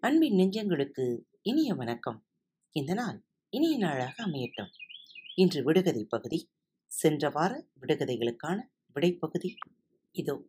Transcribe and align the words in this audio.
அன்பின் 0.00 0.36
நெஞ்சங்களுக்கு 0.36 1.20
இனிய 1.42 1.74
வணக்கம். 1.74 2.26
இந்த 2.72 2.94
நாள் 2.94 3.24
இனிய 3.48 3.78
நாளாக 3.78 4.26
அமையட்டும். 4.26 4.70
இன்று 5.34 5.64
விடுகதை 5.64 6.04
பகுதி 6.04 6.50
சென்ற 6.86 7.30
வார 7.30 7.66
விடுகதைகளுக்கான 7.80 8.58
விடைப்பகுதி 8.94 9.54
இதோ. 10.10 10.44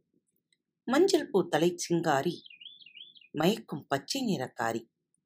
மஞ்சள் 0.84 1.30
பூ 1.30 1.48
தலை 1.48 1.76
சிங்காரி 1.76 2.36
மயக்கும் 3.32 3.86
பச்சை 3.88 4.22
நிறக்காரி 4.22 4.82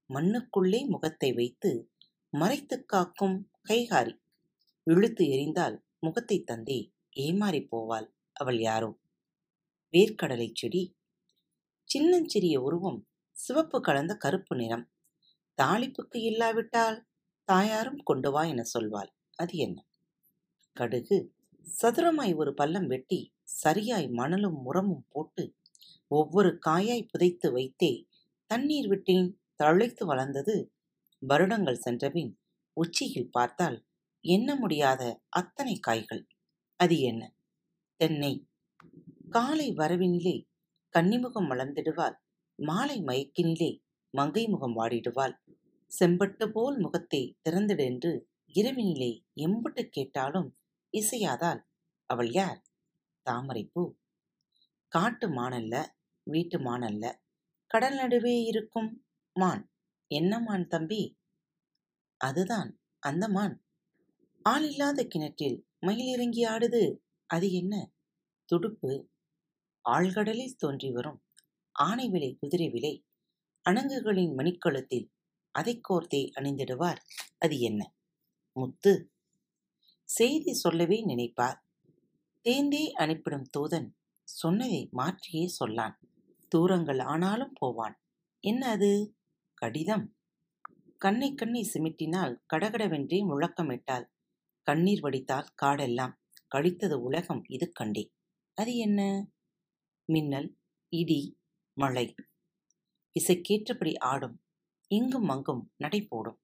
மண்ணுக்குள்ளே 0.09 0.87
முகத்தை 0.87 1.33
வைத்து 1.33 1.91
மறைத்து 2.29 2.85
காக்கும் 2.85 3.51
கைகாரி. 3.69 4.19
இழுத்து 4.83 5.25
எறிந்தால் 5.25 5.79
முகத்தை 5.99 6.43
தந்தே 6.43 6.91
ஏமாறி 7.15 7.67
போவாள் 7.71 8.11
அவள் 8.33 8.59
யாரோ. 8.59 8.99
வேர்க்கடலை 9.91 10.51
செடி 10.53 10.95
சின்னஞ்சிறிய 11.83 12.61
உருவம் 12.61 13.07
சிவப்பு 13.43 13.81
கலந்த 13.81 14.13
கருப்பு 14.15 14.55
நிறம். 14.55 14.85
தாளிப்புக்கு 15.57 16.17
இல்லாவிட்டால் 16.21 16.97
தாயாரும் 17.47 18.01
கொண்டு 18.03 18.31
வா 18.31 18.43
என 18.43 18.63
சொல்வாள். 18.73 19.09
அது 19.35 19.57
என்ன? 19.57 19.77
கடுகு 20.77 21.17
சதுரமாய் 21.67 22.33
ஒரு 22.35 22.53
பள்ளம் 22.53 22.87
வெட்டி 22.87 23.19
சரியாய் 23.43 24.07
மணலும் 24.09 24.57
முரமும் 24.61 25.05
போட்டு 25.09 25.43
ஒவ்வொரு 26.11 26.59
காயாய் 26.65 27.09
புதைத்து 27.11 27.51
வைத்தே 27.51 27.91
தண்ணீர் 28.51 28.87
விட்டேன் 28.87 29.27
தழைத்து 29.63 30.03
வளர்ந்தது 30.05 30.55
வருடங்கள் 31.21 31.83
சென்றபின் 31.85 32.31
உச்சியில் 32.77 33.31
பார்த்தால் 33.31 33.77
எண்ண 34.25 34.49
முடியாத 34.55 35.01
அத்தனை 35.29 35.75
காய்கள். 35.79 36.23
அது 36.79 36.95
என்ன? 36.99 37.21
தென்னை. 37.99 38.33
காலை 39.29 39.67
வரவினிலே 39.71 40.35
கன்னிமுகம் 40.95 41.49
மலர்ந்திடுவாள் 41.49 42.17
மாலை 42.55 43.01
மயக்கினிலே 43.01 43.81
மங்கை 44.09 44.47
முகம் 44.47 44.75
வாடிடுவாள். 44.77 45.35
செம்பட்டு 45.99 46.45
போல் 46.47 46.77
முகத்தை 46.77 47.37
திறந்திடென்று 47.49 48.11
இரவினிலே 48.53 49.25
எம்பட்டு 49.35 49.83
கேட்டாலும் 49.83 50.57
இசையாதால் 50.93 51.61
அவள் 52.05 52.31
யார்? 52.31 52.61
தாமரைப்பூ 53.25 53.95
காட்டு 54.87 55.27
மானல்ல 55.29 55.85
வீட்டு 56.23 56.57
மானல்ல 56.59 57.05
கடல் 57.67 57.95
நடுவே 57.95 58.43
இருக்கும் 58.43 59.05
மான். 59.33 59.71
என்ன 60.07 60.39
மான் 60.39 60.67
தம்பி? 60.67 61.17
அதுதான் 62.17 62.79
அந்த 62.99 63.27
மான். 63.27 63.65
ஆள் 64.41 64.69
இல்லாத 64.69 65.03
கிணற்றில் 65.03 65.67
மயில் 65.79 66.05
இறங்கி 66.05 66.43
ஆடுது. 66.45 66.97
அது 67.25 67.51
என்ன? 67.51 67.91
துடுப்பு. 68.45 69.09
ஆழ்கடலில் 69.89 70.57
தோன்றி 70.57 70.91
வரும். 70.91 71.23
ஆனை 71.73 72.09
விலை 72.09 72.37
குதிரை 72.39 72.69
விலை 72.69 73.05
அணங்குகளின் 73.69 74.33
மணிக்கழுத்தில் 74.37 75.11
அதை 75.51 75.81
கோர்த்தே 75.89 76.29
அணிந்திடுவார் 76.39 76.97
அது 77.37 77.59
என்ன? 77.59 77.95
முத்து. 78.53 79.11
செய்தி 80.03 80.53
சொல்லவே 80.53 81.05
நினைப்பார். 81.05 81.59
தேந்தே 82.43 82.91
அனுப்பிடும் 82.97 83.43
தூதன் 83.57 83.89
சொன்னதை 84.23 84.87
மாற்றியே 84.91 85.47
சொல்லான். 85.47 85.99
தூரங்கள் 86.55 86.99
ஆனாலும் 86.99 87.53
போவான். 87.53 88.01
என்ன 88.39 88.67
அது? 88.67 89.15
கடிதம். 89.53 90.15
கண்ணை 90.97 91.33
கண்ணை 91.33 91.69
சிமிட்டினால் 91.73 92.41
கடகடவென்றே 92.53 93.19
முழக்கமிட்டால் 93.25 94.05
கண்ணீர் 94.61 95.01
வடித்தால் 95.01 95.53
காடெல்லாம். 95.61 96.13
கழித்தது 96.55 96.93
உலகம் 96.93 97.43
இது 97.47 97.71
கண்டே. 97.71 98.13
அது 98.53 98.75
என்ன? 98.75 99.29
மின்னல் 100.05 100.57
இடி 100.89 101.41
மழை. 101.73 102.15
இசைக்கேற்றபடி 103.19 103.97
ஆடும். 103.97 104.43
இங்கும் 104.87 105.29
அங்கும் 105.29 105.73
நடை 105.77 106.05
போடும். 106.05 106.41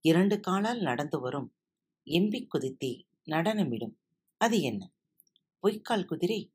இரண்டு 0.00 0.40
காலால் 0.40 0.80
நடந்து 0.80 1.20
வரும். 1.20 1.56
எம்பி 2.04 2.46
குதித்தே 2.46 3.06
நடனமிடும். 3.26 3.98
அது 4.36 4.60
என்ன? 4.60 4.92
பொய்க்கால் 5.60 6.04
குதிரை? 6.04 6.52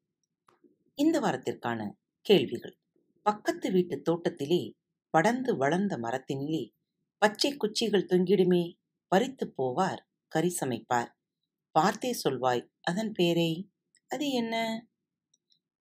இந்த 0.96 1.20
வாரத்திற்கான 1.20 1.92
கேள்விகள். 2.22 2.80
பக்கத்து 3.22 3.72
வீட்டு 3.72 4.02
தோட்டத்திலே 4.02 4.76
படர்ந்து 5.10 5.58
வளர்ந்த 5.58 5.98
மரத்தினிலே 5.98 6.74
பச்சை 7.18 7.58
குச்சிகள் 7.58 8.06
தொங்கிடுமே. 8.06 8.80
பறித்து 9.08 9.54
போவார் 9.58 10.06
கறி 10.28 10.50
சமைப்பார். 10.50 11.18
பார்த்தே 11.72 12.18
சொல்வாய் 12.24 12.70
அதன் 12.82 13.12
பேரை? 13.12 13.72
அது 14.08 14.30
என்ன? 14.30 14.86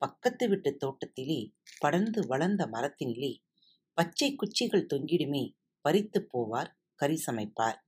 பக்கத்து 0.01 0.49
வீட்டு 0.49 0.77
தோட்டத்திலே 0.77 1.55
படர்ந்து 1.79 2.27
வளர்ந்த 2.27 2.67
மரத்தினிலே 2.67 3.45
பச்சை 3.93 4.35
குச்சிகள் 4.35 4.87
தொங்கிடுமே 4.87 5.57
பறித்து 5.81 6.29
போவார் 6.33 6.71
கறி 6.95 7.17
சமைப்பார். 7.17 7.87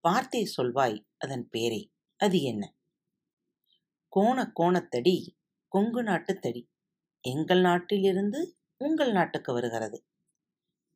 பார்த்தே 0.00 0.52
சொல்வாய் 0.56 1.06
அதன் 1.18 1.48
பேரே 1.52 1.92
அது 2.16 2.42
என்ன? 2.42 2.76
கோண 4.08 4.52
கோணத்தடி 4.60 5.38
கொங்கு 5.68 6.02
நாட்டு 6.02 6.38
தடி 6.38 6.70
எங்கள் 7.20 7.60
நாட்டிலிருந்து 7.60 8.58
உங்கள் 8.76 9.12
நாட்டுக்கு 9.12 9.52
வருகிறது. 9.52 10.06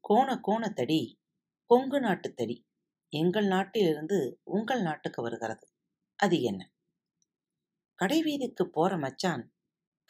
கோண 0.01 0.41
கோணத்தடி 0.49 1.17
கொங்கு 1.65 2.01
நாட்டு 2.01 2.35
தடி 2.35 2.67
எங்கள் 3.09 3.47
நாட்டிலிருந்து 3.47 4.41
உங்கள் 4.45 4.83
நாட்டுக்கு 4.83 5.23
வருகிறது. 5.23 5.69
அது 6.17 6.43
என்ன? 6.43 6.73
கடைவீதிக்கு 8.03 8.65
போற 8.65 8.99
மச்சான் 8.99 9.54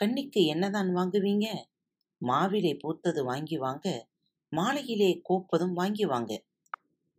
கன்னிக்கு 0.00 0.44
என்னதான் 0.44 0.96
வாங்குவீங்க? 0.96 1.46
மாவிலே 2.20 2.78
பூத்தது 2.82 3.24
வாங்கி 3.24 3.56
வாங்க 3.56 4.06
மாலையிலே 4.52 5.22
கோப்பதும் 5.28 5.72
வாங்கி 5.72 6.04
வாங்க. 6.04 6.44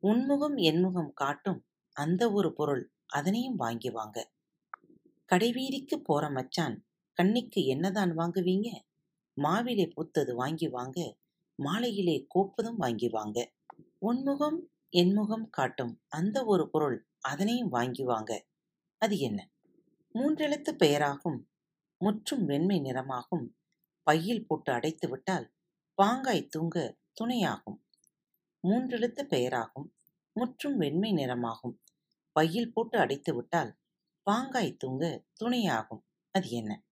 உன்முகம் 0.03 0.58
என்முகம் 0.58 1.13
காட்டும் 1.13 1.66
அந்த 1.91 2.31
ஒரு 2.31 2.53
பொருள் 2.53 2.91
அதனையும் 3.06 3.56
வாங்கி 3.56 3.90
வாங்க. 3.90 4.31
கடைவீதிக்கு 5.31 5.96
போற 6.03 6.30
மச்சான் 6.30 6.86
கன்னிக்கு 7.13 7.66
என்னதான் 7.66 8.18
வாங்குவீங்க? 8.18 8.69
மாவிலே 9.44 9.92
பூத்தது 9.96 10.36
வாங்கி 10.36 10.68
வாங்க 10.68 11.16
மாலையிலே 11.56 12.28
கோப்பதும் 12.36 12.78
வாங்கி 12.78 13.09
வாங்க. 13.09 13.52
உன்முகம் 14.00 14.59
என்முகம் 14.92 15.50
காட்டும் 15.50 16.02
அந்த 16.07 16.46
ஒரு 16.46 16.69
பொருள் 16.69 17.07
அதனையும் 17.22 17.69
வாங்கி 17.69 18.03
வாங்க. 18.03 18.46
அது 18.97 19.19
என்ன? 19.19 19.50
மூன்றெழுத்து 20.13 20.72
பெயராகும் 20.72 21.47
முற்றும் 21.97 22.45
வெண்மை 22.45 22.79
நிறமாகும். 22.79 23.47
பையில் 24.03 24.47
போட்டு 24.47 24.73
அடைத்து 24.73 25.09
விட்டால் 25.09 25.53
பாங்காய் 26.01 26.47
தூங்க 26.47 26.97
துணையாகும். 27.19 27.79
மூன்றெழுத்து 28.67 29.23
பெயராகும். 29.23 29.95
முற்றும் 30.33 30.78
வெண்மை 30.78 31.11
நிறமாகும். 31.11 31.78
பையில் 32.31 32.73
போட்டு 32.73 33.00
அடைத்து 33.00 33.35
விட்டால் 33.35 33.79
பாங்காய் 34.22 34.75
தூங்க 34.75 35.25
துணையாகும். 35.44 36.03
அது 36.31 36.50
என்ன? 36.50 36.85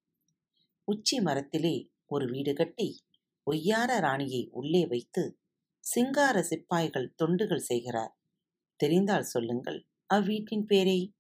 உச்சி 0.84 1.22
மரத்திலே 1.22 1.92
ஒரு 2.06 2.26
வீடு 2.26 2.54
கட்டி 2.54 3.06
ஒய்யார 3.52 4.00
ராணியை 4.00 4.50
உள்ளே 4.52 4.88
வைத்து 4.88 5.40
சிங்கார 5.80 6.42
சிப்பாய்கள் 6.42 7.16
தொண்டுகள் 7.24 7.66
செய்கிறார். 7.70 8.20
தெரிந்தால் 8.76 9.24
சொல்லுங்கள் 9.24 9.88
அவ்வீட்டின் 10.14 10.66
பேரை. 10.66 11.16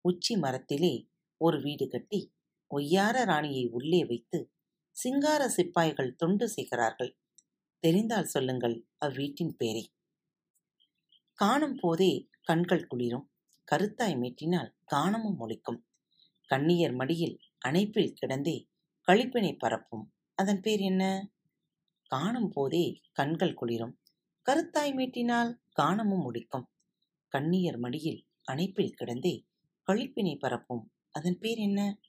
உச்சி 0.00 0.36
மரத்திலே 0.36 1.08
ஒரு 1.36 1.62
வீடு 1.62 1.88
கட்டி 1.88 2.32
ஒய்யார 2.70 3.24
ராணியை 3.24 3.68
உள்ளே 3.68 4.04
வைத்து 4.04 4.52
சிங்கார 4.90 5.48
சிப்பாய்கள் 5.48 6.14
தொண்டு 6.14 6.48
செய்கிறார்கள். 6.48 7.18
தெரிந்தால் 7.78 8.24
சொல்லுங்கள் 8.24 8.86
அவ்வீட்டின் 9.06 9.54
பேரை. 9.56 9.94
காணும் 11.34 11.78
போதே 11.80 12.28
கண்கள் 12.42 12.86
குளிரும். 12.86 13.30
கருத்தாய் 13.72 14.16
மீட்டினால் 14.16 14.70
காணமும் 14.84 15.48
ஒழிக்கும் 15.48 15.80
கண்ணியர் 16.54 16.94
மடியில் 16.94 17.38
அணைப்பில் 17.68 18.12
கிடந்தே 18.12 18.68
கழிப்பினை 19.08 19.56
பரப்பும். 19.58 20.14
அதன் 20.34 20.60
பேர் 20.60 20.78
என்ன? 20.78 21.32
காணும் 22.06 22.50
போதே 22.54 23.00
கண்கள் 23.12 23.54
குளிரும். 23.54 24.00
கருத்தாய் 24.50 24.94
மீட்டினால் 24.94 25.54
காணமும் 25.72 26.20
முடிக்கும் 26.20 26.68
கண்ணியர் 27.32 27.78
மடியில் 27.78 28.26
அணைப்பில் 28.52 28.92
கிடந்தே 28.92 29.46
கழிப்பினை 29.86 30.38
பரப்பும். 30.38 30.92
அதன் 31.10 31.38
பேர் 31.38 31.56
என்ன? 31.56 32.00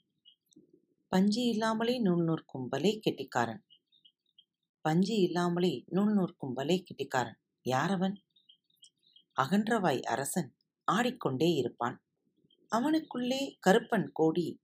பஞ்சு 1.08 1.46
இல்லாமலே 1.46 2.00
நூல் 2.00 2.24
நூற்கும் 2.24 2.68
வலை 2.68 3.00
கெட்டிக்காரன். 3.00 3.64
பஞ்சு 4.82 5.16
இல்லாமலே 5.16 5.84
நூல் 5.88 6.14
நூற்கும் 6.14 6.54
வலை 6.54 6.84
கெட்டிக்காரன். 6.84 7.40
யாரவன்? 7.70 8.16
அகன்றவாய் 9.42 10.02
அரசன் 10.02 10.56
ஆடிக்கொண்டே 10.84 11.54
இருப்பான். 11.54 12.04
அவனுக்குள்ளே 12.68 13.60
கருப்பன் 13.68 14.10
கோடி 14.14 14.62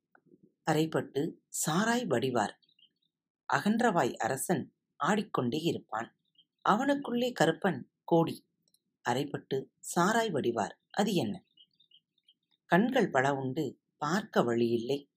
அறைப்பட்டு 0.71 1.37
சாராய் 1.65 2.05
வடிவார். 2.05 2.53
அகன்றவாய் 3.53 4.13
அரசன் 4.15 4.73
ஆடிக்கொண்டே 4.95 5.59
இருப்பான். 5.59 6.17
அவனுக்குள்ளே 6.61 7.31
கருப்பன் 7.31 7.83
கோடி 8.03 8.47
அறைப்பட்டு 9.09 9.65
சாராய் 9.95 10.31
வடிவார். 10.31 10.71
அது 10.91 11.13
என்ன? 11.13 11.45
கண்கள் 12.65 13.09
பல 13.09 13.33
உண்டு 13.33 13.79
பார்க்க 13.97 14.43
வழியில்லை 14.43 15.10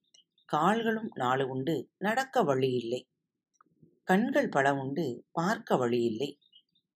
கால்களும் 0.49 1.11
நாலு 1.15 1.49
உண்டு 1.49 1.91
நடக்க 1.99 2.43
வழியில்லை. 2.43 3.09
கண்கள் 4.05 4.49
பல 4.49 4.75
உண்டு 4.75 5.27
பார்க்க 5.33 5.77
வழியில்லை. 5.77 6.41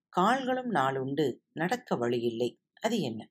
கால்களும் 0.09 0.69
நாலு 0.69 1.01
உண்டு 1.01 1.43
நடக்க 1.53 1.95
வழியில்லை. 1.95 2.59
அது 2.81 2.99
என்ன? 2.99 3.29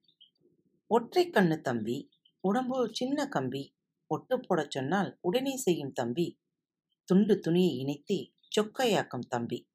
ஒற்றை 0.87 1.31
கண்ணு 1.31 1.61
தம்பி 1.61 2.11
உடம்பு 2.41 2.89
சின்ன 2.93 3.29
கம்பி 3.29 3.75
ஒட்டு 4.07 4.41
போடச் 4.41 4.71
சொன்னால் 4.71 5.19
உடனே 5.21 5.57
செய்யும் 5.57 5.93
தம்பி 5.93 6.41
துண்டு 7.05 7.39
துணியை 7.39 7.73
இணைத்தே 7.77 8.33
சொக்கையாக்கும் 8.57 9.27
தம்பி. 9.29 9.69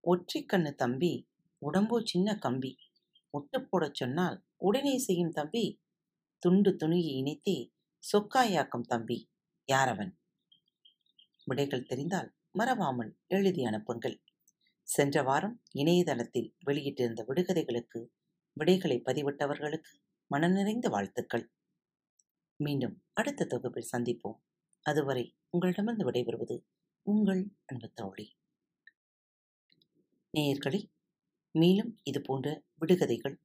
ஒற்றை 0.00 0.46
கண்ணு 0.52 0.74
தம்பி 0.74 1.28
உடம்போ 1.62 2.04
சின்ன 2.04 2.38
கம்பி 2.38 2.72
ஒட்டு 3.30 3.68
போடச் 3.68 3.94
சொன்னால் 3.94 4.44
உடனே 4.56 4.98
செய்யும் 4.98 5.32
தம்பி 5.32 5.64
துண்டு 6.38 6.76
துணியை 6.76 7.14
இணைத்தே 7.14 7.58
சொக்காயாக்கும் 8.12 8.86
தம்பி. 8.88 9.18
யாரவன்? 9.66 10.18
விடைகள் 11.44 11.84
தெரிந்தால் 11.84 12.34
மறவாமல் 12.50 13.18
எழுதி 13.26 13.64
அனுப்புங்கள். 13.64 14.22
சென்ற 14.82 15.22
வாரம் 15.22 15.62
இணையதளத்தில் 15.72 16.54
வெளியிட்டிருந்த 16.66 17.20
விடுகதைகளுக்கு 17.28 18.06
விடைகளை 18.52 19.02
பதிவிட்டவர்களுக்கு 19.04 19.92
மனநிறைந்த 20.30 20.88
வாழ்த்துக்கள். 20.88 21.50
மீண்டும் 22.56 23.02
அடுத்த 23.12 23.44
தொகுப்பில் 23.44 23.90
சந்திப்போம். 23.92 24.38
அதுவரை 24.82 25.36
உங்களிடமிருந்து 25.48 26.10
விடைபெறுவது 26.10 26.56
உங்கள் 27.02 27.42
அன்பு 27.64 27.90
தோழி 27.94 28.26
நேயர்களே 30.34 30.80
மேலும் 31.50 31.98
இது 32.02 32.20
போன்ற 32.20 32.64
விடுகதைகள் 32.80 33.36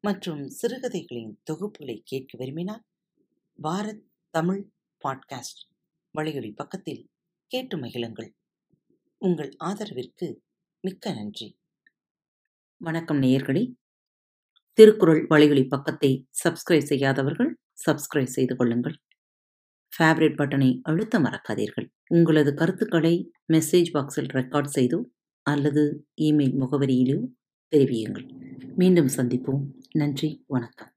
மற்றும் 0.00 0.42
சிறுகதைகளின் 0.48 1.32
தொகுப்புகளை 1.50 2.00
கேட்க 2.04 2.36
விரும்பினால் 2.36 2.84
பாரத் 3.62 4.04
தமிழ் 4.30 4.62
பாட்காஸ்ட் 5.04 5.74
வழியொலி 6.10 6.52
பக்கத்தில் 6.52 7.10
கேட்டு 7.46 7.76
மகிழுங்கள். 7.76 8.30
உங்கள் 9.18 9.56
ஆதரவிற்கு 9.64 10.34
மிக்க 10.80 11.12
நன்றி. 11.12 11.58
வணக்கம் 12.76 13.22
நேயர்களே. 13.22 13.74
திருக்குறள் 14.72 15.26
வழியொலி 15.26 15.64
பக்கத்தை 15.64 16.28
சப்ஸ்கிரைப் 16.44 16.84
செய்யாதவர்கள் 16.84 17.58
சப்ஸ்கிரைப் 17.86 18.34
செய்து 18.36 18.56
கொள்ளுங்கள். 18.56 19.00
ஃபேவரட் 19.98 20.36
பட்டனை 20.36 20.78
அழுத்த 20.82 21.20
மறக்காதீர்கள். 21.20 21.88
உங்களது 22.08 22.54
கருத்துக்களை 22.54 23.30
மெசேஜ் 23.52 23.90
பாக்ஸில் 23.92 24.28
ரெக்கார்ட் 24.32 24.70
செய்தோ 24.74 25.04
அல்லது 25.42 26.08
இமெயில் 26.20 26.58
முகவரியிலோ 26.60 27.26
தெரிவியுங்கள். 27.76 28.26
மீண்டும் 28.76 29.06
சந்திப்போம். 29.06 29.62
நன்றி. 29.92 30.44
வணக்கம். 30.46 30.92